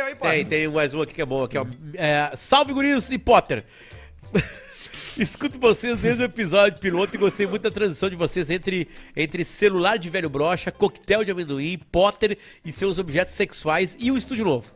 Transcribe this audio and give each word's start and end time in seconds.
Aí. 0.00 0.14
Tem, 0.14 0.46
tem 0.46 0.68
mais 0.68 0.94
um 0.94 1.02
aqui 1.02 1.12
que 1.12 1.20
é 1.20 1.26
bom. 1.26 1.44
Aqui, 1.44 1.58
ó. 1.58 1.66
É, 1.96 2.32
salve, 2.34 2.72
guris 2.72 3.10
e 3.10 3.18
Potter. 3.18 3.62
Escuto 5.18 5.58
vocês 5.58 6.00
desde 6.00 6.22
o 6.22 6.24
episódio 6.24 6.80
piloto 6.80 7.14
e 7.14 7.18
gostei 7.18 7.46
muito 7.46 7.60
da 7.60 7.70
transição 7.70 8.08
de 8.08 8.16
vocês 8.16 8.48
entre, 8.48 8.88
entre 9.14 9.44
celular 9.44 9.98
de 9.98 10.08
velho 10.08 10.30
brocha, 10.30 10.72
coquetel 10.72 11.22
de 11.22 11.30
amendoim, 11.30 11.78
Potter 11.92 12.38
e 12.64 12.72
seus 12.72 12.98
objetos 12.98 13.34
sexuais 13.34 13.94
e 14.00 14.10
o 14.10 14.16
estúdio 14.16 14.46
novo. 14.46 14.74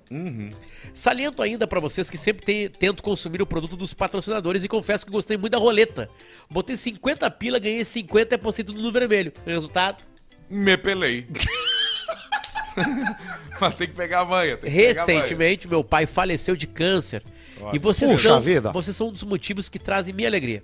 Saliento 0.93 1.43
ainda 1.43 1.67
pra 1.67 1.81
vocês 1.81 2.11
que 2.11 2.19
sempre 2.19 2.45
te- 2.45 2.69
tento 2.79 3.03
consumir 3.03 3.41
o 3.41 3.47
produto 3.47 3.75
dos 3.75 3.95
patrocinadores 3.95 4.65
e 4.65 4.69
confesso 4.69 5.07
que 5.07 5.11
gostei 5.13 5.39
muito 5.39 5.53
da 5.55 5.59
roleta. 5.59 6.11
Botei 6.51 6.77
50 6.77 7.31
pila, 7.31 7.59
ganhei 7.59 7.87
50 7.87 8.35
e 8.35 8.39
postei 8.39 8.67
tudo 8.67 8.83
no 8.83 8.93
vermelho. 8.93 9.33
Resultado? 9.47 10.05
Me 10.51 10.77
pelei. 10.77 11.27
Mas 13.61 13.75
tem 13.75 13.87
que 13.89 13.95
pegar 13.95 14.21
a 14.21 14.25
manha. 14.25 14.57
Tem 14.57 14.71
que 14.71 14.77
pegar 14.77 15.03
a 15.03 15.07
manha. 15.07 15.19
Recentemente, 15.19 15.69
meu 15.69 15.83
pai 15.83 16.07
faleceu 16.07 16.57
de 16.57 16.67
câncer. 16.67 17.23
E 17.73 17.79
vocês 17.79 18.11
Puxa 18.13 18.29
são, 18.29 18.41
vida. 18.41 18.71
vocês 18.73 18.95
são 18.97 19.09
um 19.09 19.13
dos 19.13 19.25
motivos 19.25 19.69
que 19.69 19.79
trazem 19.79 20.13
minha 20.15 20.29
alegria. 20.29 20.63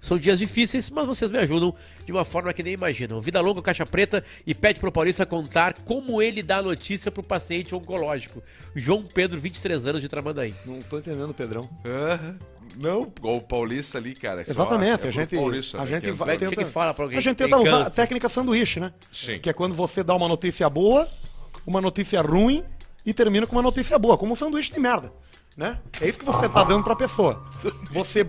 São 0.00 0.16
dias 0.16 0.38
difíceis, 0.38 0.88
mas 0.90 1.06
vocês 1.06 1.28
me 1.30 1.38
ajudam 1.38 1.74
de 2.04 2.12
uma 2.12 2.24
forma 2.24 2.52
que 2.52 2.62
nem 2.62 2.72
imaginam. 2.72 3.20
Vida 3.20 3.40
longa, 3.40 3.60
caixa 3.60 3.84
preta 3.84 4.22
e 4.46 4.54
pede 4.54 4.78
pro 4.78 4.92
Paulista 4.92 5.26
contar 5.26 5.74
como 5.84 6.22
ele 6.22 6.40
dá 6.42 6.58
a 6.58 6.62
notícia 6.62 7.10
pro 7.10 7.22
paciente 7.22 7.74
oncológico. 7.74 8.40
João 8.76 9.02
Pedro, 9.02 9.40
23 9.40 9.86
anos 9.86 10.00
de 10.00 10.08
Tramandaí. 10.08 10.54
Não 10.64 10.80
tô 10.80 10.98
entendendo, 10.98 11.34
Pedrão. 11.34 11.68
Aham. 11.84 12.38
Não, 12.76 13.10
o 13.22 13.40
Paulista 13.40 13.98
ali, 13.98 14.14
cara. 14.14 14.42
é 14.42 14.44
só- 14.44 14.52
Exatamente, 14.52 15.04
é 15.04 15.08
a 15.08 15.10
gente, 15.10 15.34
Paulista, 15.34 15.78
a 15.78 15.80
né, 15.80 15.86
gente 15.86 16.02
que 16.04 16.12
vai, 16.12 16.36
Como 16.36 16.46
é 16.46 16.50
que 16.50 16.56
tenta, 16.56 16.70
fala 16.70 16.94
pra 16.94 17.04
alguém 17.04 17.18
a 17.18 17.20
gente 17.20 17.36
tenta 17.36 17.56
usar 17.56 17.86
a 17.86 17.90
técnica 17.90 18.28
sanduíche, 18.28 18.78
né? 18.78 18.92
Sim. 19.10 19.38
Que 19.40 19.50
é 19.50 19.52
quando 19.52 19.74
você 19.74 20.04
dá 20.04 20.14
uma 20.14 20.28
notícia 20.28 20.68
boa, 20.70 21.08
uma 21.68 21.80
notícia 21.80 22.20
ruim 22.22 22.64
e 23.04 23.12
termina 23.12 23.46
com 23.46 23.54
uma 23.56 23.62
notícia 23.62 23.98
boa, 23.98 24.16
como 24.18 24.32
um 24.32 24.36
sanduíche 24.36 24.72
de 24.72 24.80
merda. 24.80 25.12
Né? 25.56 25.76
É 26.00 26.08
isso 26.08 26.18
que 26.20 26.24
você 26.24 26.48
tá 26.48 26.62
dando 26.62 26.84
pra 26.84 26.94
pessoa. 26.94 27.44
Você. 27.90 28.24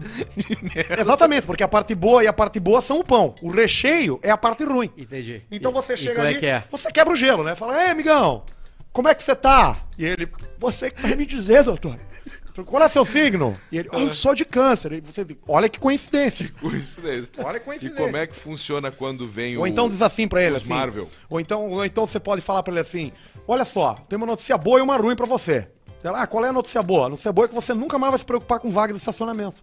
Exatamente, 1.00 1.46
porque 1.46 1.62
a 1.64 1.68
parte 1.68 1.94
boa 1.94 2.24
e 2.24 2.28
a 2.28 2.34
parte 2.34 2.60
boa 2.60 2.82
são 2.82 3.00
o 3.00 3.04
pão. 3.04 3.36
O 3.42 3.50
recheio 3.52 4.20
é 4.24 4.32
a 4.32 4.38
parte 4.38 4.64
ruim. 4.64 4.92
Entendi. 4.98 5.44
Então 5.52 5.72
E- 5.72 5.74
você 5.76 5.94
e 5.94 5.98
chega 5.98 6.16
como 6.16 6.28
ali, 6.28 6.36
é 6.38 6.40
que 6.40 6.46
é? 6.48 6.64
você 6.72 6.92
quebra 6.92 7.14
o 7.14 7.16
gelo, 7.16 7.44
né? 7.44 7.54
Fala, 7.56 7.84
ei, 7.84 7.92
amigão, 7.92 8.44
como 8.92 9.08
é 9.08 9.14
que 9.16 9.22
você 9.22 9.36
tá? 9.36 9.78
E 9.98 10.06
ele, 10.06 10.28
você 10.58 10.90
que 10.90 11.02
vai 11.02 11.16
me 11.16 11.26
dizer, 11.26 11.64
doutor. 11.64 11.96
Qual 12.66 12.82
é 12.84 12.90
seu 12.90 13.04
signo? 13.06 13.58
E 13.72 13.78
ele, 13.78 13.90
"Ah, 13.92 14.12
sou 14.12 14.34
de 14.36 14.46
câncer. 14.46 14.94
E 14.94 15.02
você, 15.02 15.26
olha 15.48 15.68
que 15.70 15.80
coincidência. 15.80 16.52
Coincidência. 16.62 17.32
Olha 17.40 17.58
a 17.58 17.58
E 17.58 17.60
coincidência. 17.60 18.04
como 18.04 18.18
é 18.18 18.28
que 18.28 18.36
funciona 18.36 18.92
quando 18.92 19.28
vem 19.28 19.58
o. 19.58 19.62
Ou 19.62 19.68
então 19.68 19.90
diz 19.90 20.02
assim 20.02 20.28
pra 20.28 20.44
ele, 20.44 20.58
assim. 20.58 20.70
Marvel. 20.70 21.10
Ou 21.30 21.40
então, 21.40 21.68
ou 21.70 21.86
então 21.86 22.06
você 22.08 22.20
pode 22.20 22.42
falar 22.42 22.64
pra 22.64 22.72
ele 22.74 22.82
assim: 22.82 23.12
Olha 23.48 23.66
só, 23.66 23.94
tem 24.08 24.18
uma 24.18 24.26
notícia 24.28 24.58
boa 24.58 24.80
e 24.80 24.82
uma 24.82 24.98
ruim 24.98 25.16
pra 25.16 25.26
você. 25.26 25.68
Ela, 26.04 26.22
ah, 26.24 26.28
qual 26.28 26.46
é 26.46 26.50
a 26.50 26.54
notícia 26.54 26.82
boa? 26.82 27.08
A 27.08 27.10
notícia 27.10 27.32
boa 27.34 27.46
é 27.46 27.48
que 27.50 27.56
você 27.56 27.74
nunca 27.74 27.98
mais 27.98 28.12
vai 28.12 28.20
se 28.20 28.26
preocupar 28.26 28.60
com 28.60 28.70
vaga 28.70 28.94
de 28.94 29.00
estacionamento. 29.00 29.62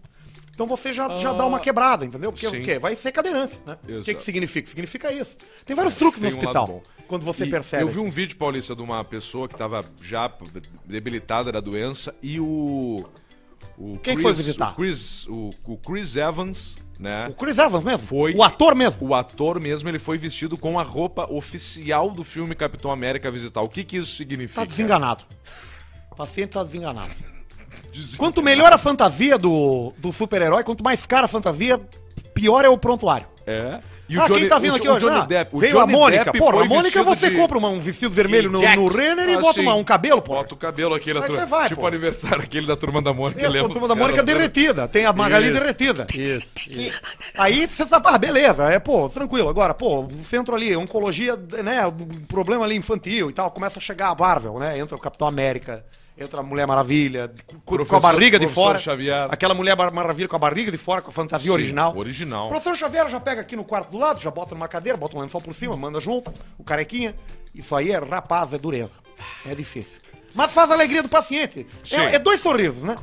Então 0.57 0.65
você 0.65 0.91
já, 0.91 1.07
já 1.19 1.33
dá 1.33 1.45
uma 1.45 1.59
quebrada, 1.59 2.03
entendeu? 2.03 2.31
Porque 2.31 2.49
sim. 2.49 2.61
o 2.61 2.65
quê? 2.65 2.79
Vai 2.79 2.95
ser 2.95 3.11
cadeirância, 3.11 3.59
né? 3.63 3.77
O 3.99 4.01
que, 4.01 4.15
que 4.15 4.23
significa? 4.23 4.67
Significa 4.67 5.13
isso. 5.13 5.37
Tem 5.63 5.75
vários 5.75 5.95
truques 5.95 6.19
Tem 6.19 6.31
no 6.31 6.35
um 6.35 6.39
hospital. 6.39 6.81
Quando 7.07 7.21
você 7.21 7.45
E 7.45 7.49
percebe. 7.51 7.83
Eu 7.83 7.87
vi 7.87 7.99
um 7.99 8.07
assim. 8.07 8.09
vídeo, 8.09 8.35
Paulista, 8.37 8.75
de 8.75 8.81
uma 8.81 9.03
pessoa 9.03 9.47
que 9.47 9.55
tava 9.55 9.85
já 10.01 10.35
debilitada 10.83 11.51
da 11.51 11.59
doença 11.59 12.15
e 12.23 12.39
o. 12.39 13.05
o 13.77 13.99
Quem 13.99 14.17
foi 14.17 14.33
visitar? 14.33 14.71
O 14.71 14.75
Chris, 14.77 15.27
o, 15.27 15.51
o 15.63 15.77
Chris 15.77 16.15
Evans, 16.15 16.75
né? 16.99 17.27
O 17.29 17.35
Chris 17.35 17.59
Evans 17.59 17.83
mesmo? 17.83 18.07
Foi. 18.07 18.33
O 18.33 18.41
ator 18.41 18.73
mesmo? 18.73 19.07
O 19.09 19.13
ator 19.13 19.59
mesmo, 19.59 19.87
ele 19.87 19.99
foi 19.99 20.17
vestido 20.17 20.57
com 20.57 20.79
a 20.79 20.83
roupa 20.83 21.31
oficial 21.31 22.09
do 22.09 22.23
filme 22.23 22.55
Capitão 22.55 22.89
América 22.89 23.29
visitar. 23.29 23.61
O 23.61 23.69
que 23.69 23.83
que 23.83 23.97
isso 23.97 24.15
significa? 24.15 24.61
Tá 24.61 24.65
desenganado. 24.65 25.23
O 26.11 26.15
paciente 26.15 26.53
tá 26.53 26.63
desenganado. 26.63 27.13
Quanto 28.17 28.43
melhor 28.43 28.71
a 28.73 28.77
fantasia 28.77 29.37
do, 29.37 29.93
do 29.97 30.11
super-herói, 30.11 30.63
quanto 30.63 30.83
mais 30.83 31.05
cara 31.05 31.25
a 31.25 31.29
fantasia, 31.29 31.79
pior 32.33 32.63
é 32.65 32.69
o 32.69 32.77
prontuário. 32.77 33.27
É. 33.45 33.79
ah, 34.19 34.29
quem 34.29 34.45
tá 34.47 34.59
vindo 34.59 34.73
o- 34.73 34.75
aqui 34.75 34.87
o 34.89 34.91
hoje? 34.91 35.05
Johnny 35.05 35.17
Ah, 35.19 35.25
Depp, 35.25 35.55
o 35.55 35.59
veio 35.59 35.71
Johnny 35.73 35.93
a 35.93 35.97
Mônica. 35.97 36.23
Depp 36.25 36.37
Porra, 36.37 36.61
a 36.61 36.65
Mônica 36.65 37.01
você 37.03 37.29
de- 37.29 37.35
compra 37.37 37.57
um 37.57 37.79
vestido 37.79 38.11
vermelho 38.13 38.49
no, 38.51 38.59
no 38.61 38.87
Renner 38.89 39.29
e 39.29 39.35
Ah, 39.35 39.39
bota 39.39 39.61
uma- 39.61 39.73
um 39.75 39.83
cabelo, 39.85 40.21
pô. 40.21 40.33
Bota 40.33 40.53
o 40.53 40.57
cabelo 40.57 40.93
aquele, 40.93 41.17
da 41.19 41.25
Aí 41.25 41.27
turma- 41.31 41.43
você 41.45 41.49
vai, 41.49 41.67
tipo 41.69 41.79
pô. 41.81 41.87
aniversário 41.87 42.43
aquele 42.43 42.67
da 42.67 42.75
turma 42.75 43.01
da 43.01 43.13
Mônica. 43.13 43.39
É, 43.41 43.47
lembra? 43.47 43.69
a 43.69 43.73
turma 43.73 43.87
da 43.87 43.95
Mônica 43.95 44.21
derretida. 44.21 44.85
Tem 44.87 45.05
a 45.05 45.13
Magali 45.13 45.45
Isso. 45.49 45.53
derretida. 45.59 46.07
Isso. 46.13 46.47
isso. 46.69 47.01
Aí 47.37 47.65
você 47.67 47.85
sabe, 47.85 48.05
ah, 48.09 48.17
beleza, 48.17 48.63
é, 48.69 48.79
pô, 48.79 49.07
tranquilo. 49.09 49.47
Agora, 49.47 49.73
pô, 49.73 50.01
o 50.03 50.23
centro 50.23 50.53
ali, 50.55 50.75
oncologia, 50.75 51.37
né, 51.63 51.81
problema 52.27 52.65
ali 52.65 52.75
infantil 52.75 53.29
e 53.29 53.33
tal, 53.33 53.49
começa 53.51 53.79
a 53.79 53.81
chegar 53.81 54.09
a 54.09 54.15
Marvel, 54.15 54.59
né? 54.59 54.77
Entra 54.77 54.95
o 54.97 54.99
Capitão 55.01 55.27
América, 55.27 55.85
entra 56.17 56.39
a 56.39 56.43
Mulher 56.43 56.65
Maravilha, 56.67 57.31
com, 57.65 57.77
com 57.85 57.95
a 57.95 57.99
barriga 57.99 58.39
de 58.39 58.47
fora. 58.47 58.77
Xavier. 58.77 59.27
Aquela 59.29 59.53
Mulher 59.53 59.77
Mar- 59.77 59.91
Maravilha 59.93 60.27
com 60.27 60.35
a 60.35 60.39
barriga 60.39 60.71
de 60.71 60.77
fora, 60.77 61.01
com 61.01 61.09
a 61.09 61.13
fantasia 61.13 61.47
Sim, 61.47 61.53
original. 61.53 61.95
original. 61.97 62.45
O 62.47 62.49
professor 62.49 62.75
Xavier 62.75 63.07
já 63.09 63.19
pega 63.19 63.41
aqui 63.41 63.55
no 63.55 63.63
quarto 63.63 63.91
do 63.91 63.97
lado, 63.97 64.19
já 64.19 64.31
bota 64.31 64.55
numa 64.55 64.67
cadeira, 64.67 64.97
bota 64.97 65.15
um 65.17 65.21
lençol 65.21 65.41
por 65.41 65.53
cima, 65.53 65.77
manda 65.77 65.99
junto, 65.99 66.33
o 66.57 66.63
carequinha. 66.63 67.15
Isso 67.53 67.75
aí 67.75 67.91
é 67.91 67.97
rapaz, 67.99 68.53
é 68.53 68.57
dureza. 68.57 68.91
É 69.45 69.53
difícil. 69.55 69.99
Mas 70.33 70.53
faz 70.53 70.69
a 70.69 70.73
alegria 70.73 71.01
do 71.01 71.09
paciente. 71.09 71.65
É, 71.91 72.15
é 72.15 72.19
dois 72.19 72.41
sorrisos, 72.41 72.83
né? 72.83 72.95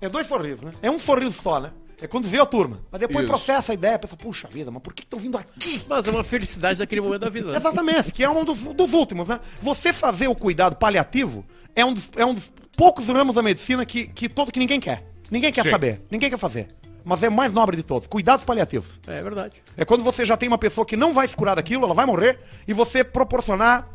É 0.00 0.08
dois 0.08 0.26
sorrisos, 0.26 0.60
né? 0.62 0.72
É 0.82 0.90
um 0.90 0.98
sorriso 0.98 1.32
só, 1.40 1.58
né? 1.58 1.72
É 2.00 2.06
quando 2.06 2.28
vê 2.28 2.38
a 2.38 2.46
turma. 2.46 2.80
Mas 2.90 3.00
depois 3.00 3.20
Isso. 3.24 3.28
processa 3.28 3.72
a 3.72 3.74
ideia, 3.74 3.98
pensa, 3.98 4.16
puxa 4.16 4.48
vida, 4.48 4.70
mas 4.70 4.82
por 4.82 4.92
que 4.92 5.02
estão 5.02 5.18
vindo 5.18 5.38
aqui? 5.38 5.82
Mas 5.88 6.06
é 6.06 6.10
uma 6.10 6.22
felicidade 6.24 6.78
daquele 6.78 7.00
momento 7.00 7.22
da 7.22 7.30
vida. 7.30 7.50
né? 7.52 7.56
Exatamente, 7.56 8.12
que 8.12 8.22
é 8.22 8.28
um 8.28 8.44
dos, 8.44 8.64
dos 8.64 8.92
últimos, 8.92 9.28
né? 9.28 9.40
Você 9.62 9.92
fazer 9.92 10.28
o 10.28 10.34
cuidado 10.34 10.76
paliativo 10.76 11.44
é 11.74 11.84
um 11.84 11.92
dos, 11.92 12.10
é 12.16 12.24
um 12.24 12.34
dos 12.34 12.52
poucos 12.76 13.08
ramos 13.08 13.34
da 13.36 13.42
medicina 13.42 13.86
que, 13.86 14.06
que 14.08 14.28
todo 14.28 14.52
que 14.52 14.58
ninguém 14.58 14.78
quer. 14.78 15.10
Ninguém 15.30 15.50
quer 15.52 15.64
Sim. 15.64 15.70
saber, 15.70 16.02
ninguém 16.10 16.28
quer 16.30 16.38
fazer. 16.38 16.68
Mas 17.04 17.22
é 17.22 17.30
mais 17.30 17.52
nobre 17.52 17.76
de 17.76 17.82
todos, 17.82 18.06
cuidados 18.06 18.44
paliativos. 18.44 19.00
É 19.06 19.22
verdade. 19.22 19.54
É 19.76 19.84
quando 19.84 20.02
você 20.02 20.26
já 20.26 20.36
tem 20.36 20.48
uma 20.48 20.58
pessoa 20.58 20.84
que 20.84 20.96
não 20.96 21.14
vai 21.14 21.26
se 21.26 21.36
curar 21.36 21.54
daquilo, 21.56 21.84
ela 21.84 21.94
vai 21.94 22.04
morrer, 22.04 22.40
e 22.66 22.72
você 22.72 23.02
proporcionar 23.04 23.88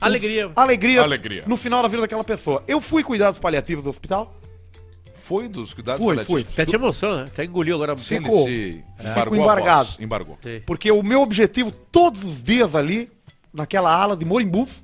Alegria. 0.00 0.52
alegrias 0.54 1.04
Alegria. 1.04 1.44
no 1.46 1.56
final 1.56 1.82
da 1.82 1.88
vida 1.88 2.02
daquela 2.02 2.24
pessoa. 2.24 2.62
Eu 2.68 2.80
fui 2.80 3.02
cuidados 3.02 3.38
paliativos 3.38 3.82
do 3.84 3.90
hospital. 3.90 4.35
Foi 5.26 5.48
dos 5.48 5.74
cuidados 5.74 6.04
paliativos. 6.04 6.42
fui. 6.44 6.52
Até 6.52 6.64
te 6.66 6.74
emociona, 6.76 7.24
né? 7.24 7.30
Até 7.32 7.44
engoliu 7.44 7.74
agora. 7.74 7.98
Sim, 7.98 8.16
ele 8.16 8.24
Ficou- 8.26 8.46
se 8.46 8.84
ficou 8.98 9.10
embargou 9.10 9.34
a 9.34 9.42
embargado. 9.42 9.88
voz. 9.88 10.00
Embargou. 10.00 10.38
Sim. 10.42 10.62
Porque 10.64 10.90
o 10.92 11.02
meu 11.02 11.20
objetivo 11.20 11.70
todos 11.72 12.22
os 12.22 12.42
dias 12.42 12.76
ali, 12.76 13.10
naquela 13.52 13.92
ala 13.92 14.16
de 14.16 14.24
morimbus, 14.24 14.82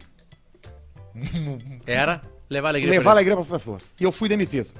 Era 1.87 2.23
levar 2.51 2.71
alegria 2.71 2.91
levar 2.91 3.03
pra 3.05 3.13
alegria 3.13 3.37
para 3.37 3.43
as 3.45 3.51
pessoas. 3.51 3.83
E 4.01 4.05
eu 4.05 4.11
fui 4.11 4.29
demitido. 4.29 4.73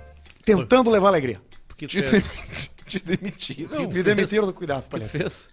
Tentando 0.45 0.91
levar 0.91 1.09
alegria. 1.09 1.37
ele. 1.37 1.77
Que 1.77 1.87
Te, 1.87 2.01
fez? 2.07 2.25
te 2.87 2.99
demitiram. 2.99 3.89
Me 3.89 4.03
demitiram 4.03 4.47
do 4.47 4.53
cuidado 4.55 4.83
que 4.85 4.91
paliativo. 4.91 5.23
fez? 5.23 5.49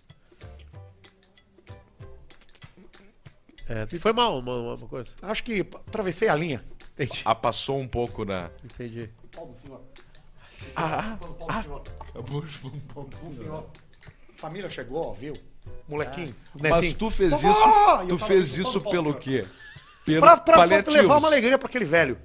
É, 3.67 3.85
foi 3.99 4.13
mal 4.13 4.39
uma, 4.39 4.55
uma- 4.75 4.77
coisa. 4.87 5.11
Acho 5.21 5.43
que 5.43 5.59
atravessei 5.61 6.27
a 6.27 6.35
linha. 6.35 6.63
Entendi. 6.97 7.21
Ah, 7.23 7.35
passou 7.35 7.79
um 7.79 7.87
pouco 7.87 8.25
na. 8.25 8.49
Entendi. 8.63 9.09
Família 14.37 14.69
chegou, 14.69 15.13
viu? 15.13 15.33
Molequinho, 15.87 16.35
Mas 16.59 16.71
netinho. 16.71 16.95
tu 16.95 17.09
fez 17.09 17.31
Vovó! 17.31 17.49
isso. 18.03 18.07
Tu 18.09 18.17
fez 18.17 18.57
isso 18.57 18.81
pelo 18.81 19.13
quê? 19.13 19.45
Pelo 20.05 20.21
Pra, 20.21 20.37
pra 20.37 20.63
levar 20.63 21.17
uma 21.17 21.27
alegria 21.27 21.57
pra 21.57 21.67
aquele 21.67 21.85
velho. 21.85 22.17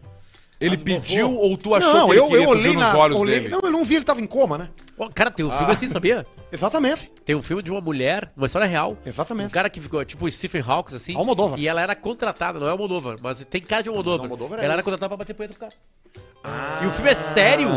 Ele 0.60 0.78
pediu 0.78 1.32
ou 1.34 1.56
tu 1.58 1.74
achou 1.74 1.92
não, 1.92 2.06
que 2.06 2.12
ele 2.12 2.20
eu, 2.20 2.28
queria? 2.28 2.44
eu 2.44 2.48
olhei 2.48 2.70
viu 2.70 2.80
na. 2.80 2.86
nos 2.86 2.94
olhos 2.94 3.18
olhei- 3.18 3.40
dele? 3.40 3.48
Não, 3.50 3.60
eu 3.60 3.70
não 3.70 3.84
vi, 3.84 3.96
ele 3.96 4.04
tava 4.04 4.20
em 4.20 4.26
coma, 4.26 4.56
né? 4.56 4.68
Ó, 4.96 5.08
Cara, 5.08 5.30
tem 5.30 5.44
um 5.44 5.50
filme 5.50 5.66
Ah. 5.66 5.72
assim, 5.72 5.88
sabia? 5.88 6.24
Exatamente. 6.52 7.10
Tem 7.24 7.34
um 7.34 7.42
filme 7.42 7.62
de 7.62 7.70
uma 7.72 7.80
mulher, 7.80 8.30
uma 8.36 8.46
história 8.46 8.66
real. 8.66 8.96
Exatamente. 9.04 9.48
Um 9.48 9.50
cara 9.50 9.68
que 9.68 9.80
ficou, 9.80 10.04
tipo, 10.04 10.30
Stephen 10.30 10.62
Hawking, 10.64 10.94
assim. 10.96 11.16
Almodóvar. 11.16 11.58
E 11.58 11.66
ela 11.66 11.80
era 11.82 11.94
contratada, 11.96 12.60
não 12.60 12.68
é 12.68 12.70
Almodóvar, 12.70 13.16
mas 13.20 13.44
tem 13.50 13.60
cara 13.60 13.82
de 13.82 13.88
Almodóvar. 13.88 14.22
Almodóvar 14.26 14.58
é 14.60 14.64
ela 14.64 14.74
era 14.74 14.80
esse. 14.80 14.84
contratada 14.84 15.08
pra 15.08 15.16
bater 15.16 15.34
punheta 15.34 15.54
pro 15.54 15.60
cara. 15.68 16.82
E 16.84 16.86
o 16.86 16.92
filme 16.92 17.10
é 17.10 17.14
sério, 17.14 17.68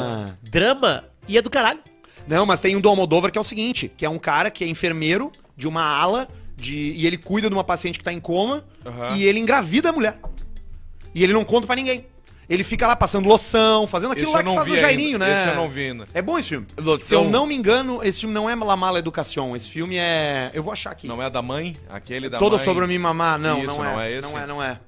drama, 0.44 1.06
e 1.28 1.38
é 1.38 1.42
do 1.42 1.50
caralho. 1.50 1.80
Não, 2.28 2.46
mas 2.46 2.60
tem 2.60 2.76
um 2.76 2.82
do 2.82 2.90
Almodóvar 2.90 3.32
que 3.32 3.38
é 3.38 3.42
o 3.42 3.44
seguinte, 3.44 3.92
que 3.98 4.06
é 4.06 4.10
um 4.10 4.20
cara 4.20 4.52
que 4.52 4.64
é 4.64 4.68
enfermeiro 4.68 5.32
de 5.56 5.68
uma 5.68 5.82
ala 5.84 6.28
de 6.56 6.76
e 6.92 7.08
ele 7.08 7.18
cuida 7.18 7.48
de 7.50 7.56
uma 7.56 7.64
paciente 7.64 7.98
que 7.98 8.04
tá 8.06 8.12
em 8.14 8.20
coma 8.20 8.64
Aham. 8.86 9.16
e 9.16 9.24
ele 9.24 9.40
engravida 9.40 9.90
a 9.90 9.94
mulher. 9.94 10.20
E 11.16 11.24
ele 11.24 11.34
não 11.34 11.44
conta 11.46 11.66
pra 11.66 11.76
ninguém. 11.76 12.06
Ele 12.50 12.64
fica 12.64 12.88
lá 12.88 12.96
passando 12.96 13.28
loção, 13.28 13.86
fazendo 13.86 14.14
aquilo 14.14 14.28
Esse 14.28 14.36
lá 14.38 14.44
que 14.44 14.54
faz 14.54 14.68
no 14.68 14.78
Jairinho, 14.78 15.14
ainda. 15.14 15.26
né? 15.26 15.42
Esse 15.42 15.50
eu 15.50 15.56
não 15.56 15.70
vi 15.70 15.88
ainda. 15.88 16.06
É 16.14 16.22
bom 16.22 16.40
esse 16.40 16.50
filme. 16.50 16.68
Loção. 16.78 17.06
Se 17.06 17.14
eu 17.14 17.26
não 17.26 17.46
me 17.46 17.54
engano, 17.56 18.02
esse 18.04 18.22
filme 18.22 18.34
não 18.34 18.50
é 18.50 18.56
La 18.56 18.78
Mala 18.78 19.00
Educação. 19.00 19.56
Esse 19.56 19.70
filme 19.70 19.98
é. 19.98 20.50
Eu 20.54 20.64
vou 20.64 20.72
achar 20.72 20.92
aqui. 20.92 21.08
Não 21.08 21.22
é 21.22 21.30
da 21.30 21.42
mãe? 21.42 21.76
Aquele 21.90 22.30
da 22.30 22.38
Todo 22.38 22.56
mãe? 22.56 22.64
sobre 22.64 22.88
mim 22.88 22.98
mamar. 22.98 23.38
Não, 23.38 23.60
Isso, 23.64 23.68
não, 23.68 23.86
é. 23.86 23.92
não 23.94 24.02
é 24.02 24.12
esse? 24.12 24.32
Não 24.32 24.40
é, 24.40 24.48
não 24.48 24.64
é. 24.64 24.80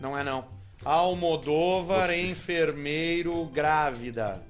Não 0.00 0.18
é, 0.18 0.22
não. 0.22 0.44
Almodóvar, 0.84 2.06
Você. 2.06 2.26
enfermeiro, 2.26 3.44
grávida. 3.46 4.40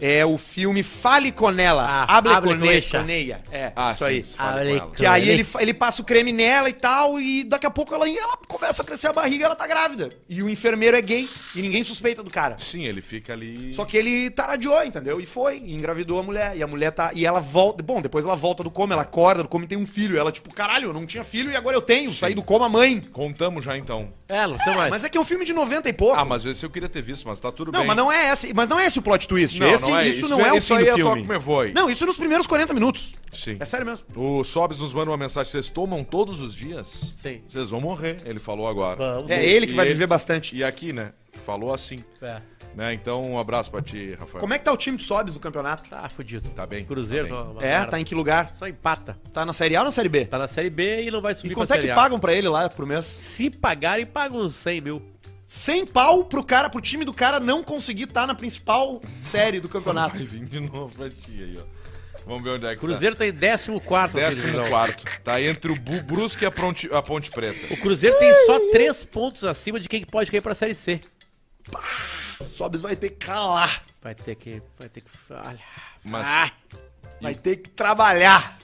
É 0.00 0.24
o 0.24 0.38
filme 0.38 0.82
Fale 0.82 1.32
com 1.32 1.50
ela. 1.50 1.84
Ah, 2.08 2.18
Hable, 2.18 2.32
ella. 2.52 3.02
Neia. 3.02 3.40
É, 3.50 3.72
Ah, 3.74 3.90
isso 3.90 4.04
sim, 4.04 4.34
aí. 4.38 4.80
Que 4.94 5.04
aí 5.04 5.28
ele, 5.28 5.46
ele 5.58 5.74
passa 5.74 6.02
o 6.02 6.04
creme 6.04 6.32
nela 6.32 6.68
e 6.68 6.72
tal, 6.72 7.18
e 7.20 7.42
daqui 7.42 7.66
a 7.66 7.70
pouco 7.70 7.94
ela, 7.94 8.08
ela 8.08 8.36
começa 8.46 8.82
a 8.82 8.84
crescer 8.84 9.08
a 9.08 9.12
barriga 9.12 9.42
e 9.42 9.44
ela 9.44 9.56
tá 9.56 9.66
grávida. 9.66 10.10
E 10.28 10.40
o 10.42 10.48
enfermeiro 10.48 10.96
é 10.96 11.02
gay 11.02 11.28
e 11.54 11.60
ninguém 11.62 11.82
suspeita 11.82 12.22
do 12.22 12.30
cara. 12.30 12.56
Sim, 12.58 12.84
ele 12.84 13.02
fica 13.02 13.32
ali. 13.32 13.74
Só 13.74 13.84
que 13.84 13.96
ele 13.96 14.30
taradiou, 14.30 14.82
entendeu? 14.84 15.20
E 15.20 15.26
foi, 15.26 15.58
e 15.58 15.74
engravidou 15.74 16.20
a 16.20 16.22
mulher. 16.22 16.56
E 16.56 16.62
a 16.62 16.66
mulher 16.66 16.92
tá. 16.92 17.10
E 17.12 17.26
ela 17.26 17.40
volta. 17.40 17.82
Bom, 17.82 18.00
depois 18.00 18.24
ela 18.24 18.36
volta 18.36 18.62
do 18.62 18.70
coma, 18.70 18.92
ela 18.94 19.02
acorda 19.02 19.42
do 19.42 19.48
coma 19.48 19.64
e 19.64 19.68
tem 19.68 19.78
um 19.78 19.86
filho. 19.86 20.14
E 20.14 20.18
ela, 20.18 20.30
tipo, 20.30 20.52
caralho, 20.54 20.90
eu 20.90 20.92
não 20.92 21.06
tinha 21.06 21.24
filho 21.24 21.50
e 21.50 21.56
agora 21.56 21.76
eu 21.76 21.82
tenho. 21.82 22.14
Saí 22.14 22.34
do 22.34 22.42
coma, 22.42 22.68
mãe. 22.68 23.00
Contamos 23.12 23.64
já 23.64 23.76
então. 23.76 24.12
É, 24.28 24.46
não 24.46 24.58
sei 24.60 24.74
mais. 24.74 24.90
Mas 24.90 25.04
é 25.04 25.08
que 25.08 25.16
é 25.16 25.20
um 25.20 25.24
filme 25.24 25.44
de 25.44 25.52
90 25.52 25.88
e 25.88 25.92
pouco. 25.92 26.14
Ah, 26.14 26.24
mas 26.24 26.44
esse 26.44 26.64
eu 26.64 26.70
queria 26.70 26.88
ter 26.88 27.02
visto, 27.02 27.26
mas 27.26 27.40
tá 27.40 27.50
tudo 27.50 27.72
Não, 27.72 27.80
bem. 27.80 27.88
mas 27.88 27.96
não 27.96 28.12
é 28.12 28.30
esse, 28.32 28.52
mas 28.54 28.68
não 28.68 28.78
é 28.78 28.86
esse 28.86 28.98
o 28.98 29.02
plot 29.02 29.26
twist. 29.26 29.58
Não, 29.58 29.68
esse, 29.68 29.87
não 29.90 29.98
é. 29.98 30.08
Isso, 30.08 30.18
Isso 30.20 30.28
não 30.28 30.40
é- 30.40 30.48
é, 30.48 30.52
o 30.52 30.56
isso 30.58 30.66
fim 30.68 30.74
aí 30.80 30.84
do 30.84 30.90
é 30.90 30.94
filme. 30.94 31.38
Voe. 31.38 31.72
Não, 31.72 31.90
isso 31.90 32.06
nos 32.06 32.16
primeiros 32.16 32.46
40 32.46 32.72
minutos. 32.74 33.14
Sim. 33.32 33.56
É 33.60 33.64
sério 33.64 33.86
mesmo. 33.86 34.06
O 34.16 34.42
Sobs 34.44 34.78
nos 34.78 34.92
manda 34.94 35.10
uma 35.10 35.16
mensagem: 35.16 35.50
vocês 35.50 35.70
tomam 35.70 36.02
todos 36.04 36.40
os 36.40 36.54
dias? 36.54 37.14
Sim. 37.16 37.42
Vocês 37.48 37.70
vão 37.70 37.80
morrer, 37.80 38.18
ele 38.24 38.38
falou 38.38 38.66
agora. 38.68 38.96
Vamos. 38.96 39.30
É 39.30 39.44
ele 39.44 39.66
que 39.66 39.72
E 39.72 39.76
vai 39.76 39.86
ele- 39.86 39.94
viver 39.94 40.06
bastante. 40.06 40.56
E 40.56 40.62
aqui, 40.64 40.92
né? 40.92 41.12
Falou 41.44 41.72
assim. 41.72 41.98
É. 42.22 42.40
Né? 42.74 42.92
Então, 42.94 43.22
um 43.22 43.38
abraço 43.38 43.70
pra 43.70 43.80
ti, 43.82 44.12
Rafael. 44.18 44.38
Como 44.40 44.54
é 44.54 44.58
que 44.58 44.64
tá 44.64 44.72
o 44.72 44.76
time 44.76 44.96
de 44.96 45.02
Sobs 45.02 45.34
no 45.34 45.40
campeonato? 45.40 45.88
Tá 45.88 46.08
fudido. 46.08 46.48
Tá 46.50 46.64
bem, 46.66 46.84
Cruzeiro, 46.84 47.26
tá 47.28 47.42
bem. 47.60 47.68
É, 47.68 47.84
tá 47.84 47.98
em 47.98 48.04
que 48.04 48.14
lugar? 48.14 48.52
Só 48.54 48.68
empata. 48.68 49.18
Tá 49.32 49.44
na 49.44 49.52
Série 49.52 49.74
A 49.74 49.80
ou 49.80 49.86
na 49.86 49.90
Série 49.90 50.08
B? 50.08 50.26
Tá 50.26 50.38
na 50.38 50.46
Série 50.46 50.70
B 50.70 51.02
e 51.04 51.10
não 51.10 51.20
vai 51.20 51.32
E 51.32 51.34
subir 51.34 51.54
quanto 51.54 51.68
pra 51.68 51.76
é 51.76 51.78
que 51.80 51.86
Série 51.86 51.92
A. 51.92 51.96
pagam 51.96 52.20
pra 52.20 52.32
ele 52.34 52.48
lá 52.48 52.68
por 52.68 52.86
mês? 52.86 53.04
Se 53.04 53.50
pagarem, 53.50 54.06
pagam 54.06 54.40
uns 54.42 54.54
100 54.54 54.80
mil. 54.80 55.02
100 55.48 55.86
pau 55.86 56.26
pro 56.26 56.44
cara, 56.44 56.68
pro 56.68 56.78
time 56.80 57.06
do 57.06 57.12
cara 57.14 57.40
não 57.40 57.64
conseguir 57.64 58.02
estar 58.04 58.26
na 58.26 58.34
principal 58.34 59.00
série 59.22 59.58
do 59.58 59.68
campeonato. 59.68 60.16
Vai 60.18 60.26
vir 60.26 60.44
de 60.44 60.60
novo 60.60 60.94
pra 60.94 61.08
ti 61.08 61.32
aí, 61.42 61.58
ó. 61.58 61.78
Vamos 62.26 62.42
ver 62.44 62.50
onde 62.50 62.66
é 62.66 62.74
que 62.74 62.80
Cruzeiro 62.80 63.16
tá 63.16 63.26
em 63.26 63.32
14 63.32 63.40
tá. 63.40 63.40
na 63.42 64.20
Décimo 64.20 64.68
quarto. 64.68 65.20
Tá 65.24 65.40
entre 65.40 65.72
o 65.72 65.76
Bu- 65.76 66.02
Brusque 66.02 66.44
e 66.44 66.46
a 66.46 66.50
Ponte, 66.50 66.86
a 66.92 67.00
Ponte 67.00 67.30
Preta. 67.30 67.72
O 67.72 67.76
Cruzeiro 67.78 68.18
tem 68.18 68.34
só 68.44 68.60
3 68.70 69.02
pontos 69.04 69.44
acima 69.44 69.80
de 69.80 69.88
quem 69.88 70.04
pode 70.04 70.30
cair 70.30 70.42
pra 70.42 70.54
Série 70.54 70.74
C. 70.74 71.00
Sobs 72.46 72.82
vai 72.82 72.94
ter 72.94 73.10
que 73.10 73.24
calar. 73.26 73.82
Vai 74.02 74.14
ter 74.14 74.34
que. 74.34 74.62
Vai 74.78 74.90
ter 74.90 75.00
que. 75.00 75.08
Olha. 75.30 75.58
Mas 76.04 76.26
Ai. 76.28 76.52
Vai 77.22 77.34
ter 77.34 77.56
que 77.56 77.70
trabalhar. 77.70 78.58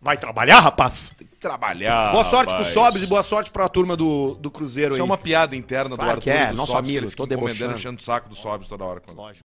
Vai 0.00 0.16
trabalhar, 0.16 0.60
rapaz? 0.60 1.12
Trabalhar. 1.40 2.12
boa 2.12 2.22
sorte 2.24 2.48
pro 2.50 2.58
rapaz. 2.58 2.72
Sobs 2.74 3.02
e 3.02 3.06
boa 3.06 3.22
sorte 3.22 3.50
pra 3.50 3.68
turma 3.68 3.96
do, 3.96 4.34
do 4.34 4.50
Cruzeiro 4.50 4.90
Isso 4.92 4.96
aí. 4.96 5.00
é 5.00 5.04
uma 5.04 5.18
piada 5.18 5.56
interna 5.56 5.96
Claro 5.96 6.16
do 6.16 6.20
que 6.22 6.30
Arthur 6.30 6.42
é, 6.42 6.50
do 6.52 6.56
nosso 6.56 6.72
Sobs, 6.72 6.82
que 6.86 6.90
amigo, 6.92 7.04
ele 7.06 7.10
fica 7.10 7.22
tô 7.22 7.26
debochando. 7.26 7.72
enchendo 7.74 7.98
o 7.98 8.02
saco 8.02 8.28
do 8.28 8.34
Sobs 8.34 8.68
toda 8.68 8.84
hora. 8.84 9.02
Lógico. 9.14 9.38